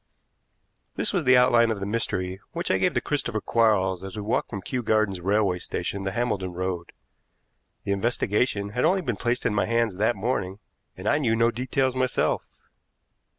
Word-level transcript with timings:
This 0.95 1.13
was 1.13 1.25
the 1.25 1.37
outline 1.37 1.69
of 1.69 1.79
the 1.79 1.85
mystery 1.85 2.41
which 2.53 2.71
I 2.71 2.79
gave 2.79 2.95
to 2.95 3.01
Christopher 3.01 3.39
Quarles 3.39 4.03
as 4.03 4.15
we 4.15 4.23
walked 4.23 4.49
from 4.49 4.63
Kew 4.63 4.81
Gardens 4.81 5.21
Railway 5.21 5.59
Station 5.59 6.05
to 6.05 6.11
Hambledon 6.11 6.53
Road. 6.53 6.91
The 7.83 7.91
investigation 7.91 8.69
had 8.69 8.83
only 8.83 9.01
been 9.01 9.15
placed 9.15 9.45
in 9.45 9.53
my 9.53 9.67
hands 9.67 9.97
that 9.97 10.15
morning, 10.15 10.57
and 10.97 11.07
I 11.07 11.19
knew 11.19 11.35
no 11.35 11.51
details 11.51 11.95
myself. 11.95 12.47